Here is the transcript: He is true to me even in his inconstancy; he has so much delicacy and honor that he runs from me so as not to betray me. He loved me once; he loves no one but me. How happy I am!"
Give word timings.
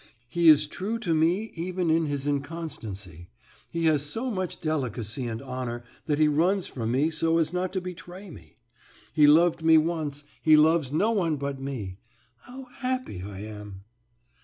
He 0.29 0.47
is 0.47 0.65
true 0.65 0.97
to 0.97 1.13
me 1.13 1.51
even 1.53 1.91
in 1.91 2.07
his 2.07 2.25
inconstancy; 2.25 3.27
he 3.69 3.85
has 3.85 4.01
so 4.03 4.31
much 4.31 4.59
delicacy 4.59 5.27
and 5.27 5.43
honor 5.43 5.83
that 6.07 6.17
he 6.17 6.27
runs 6.27 6.65
from 6.65 6.89
me 6.91 7.11
so 7.11 7.37
as 7.37 7.53
not 7.53 7.71
to 7.73 7.81
betray 7.81 8.31
me. 8.31 8.57
He 9.13 9.27
loved 9.27 9.61
me 9.63 9.77
once; 9.77 10.23
he 10.41 10.57
loves 10.57 10.91
no 10.91 11.11
one 11.11 11.35
but 11.35 11.61
me. 11.61 11.99
How 12.37 12.63
happy 12.79 13.21
I 13.23 13.41
am!" 13.41 13.83